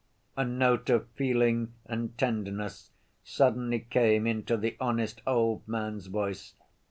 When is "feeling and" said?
1.09-2.17